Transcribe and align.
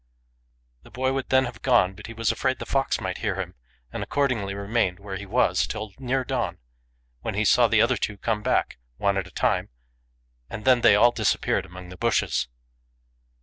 The 0.81 0.89
boy 0.89 1.13
would 1.13 1.29
then 1.29 1.45
have 1.45 1.61
gone 1.61 1.89
home; 1.91 1.95
but 1.95 2.07
he 2.07 2.13
was 2.15 2.31
afraid 2.31 2.57
the 2.57 2.65
fox 2.65 2.99
might 2.99 3.19
hear 3.19 3.35
him, 3.35 3.53
and 3.93 4.01
accordingly 4.01 4.55
remained 4.55 4.97
where 4.99 5.15
he 5.15 5.27
was 5.27 5.67
till 5.67 5.93
near 5.99 6.23
dawn, 6.23 6.57
when 7.21 7.35
he 7.35 7.45
saw 7.45 7.67
the 7.67 7.83
other 7.83 7.97
two 7.97 8.17
come 8.17 8.41
back, 8.41 8.79
one 8.97 9.15
at 9.15 9.27
a 9.27 9.31
time, 9.31 9.69
and 10.49 10.65
then 10.65 10.81
they 10.81 10.95
all 10.95 11.11
disappeared 11.11 11.67
among 11.67 11.89
the 11.89 11.97
bushes. 11.97 12.47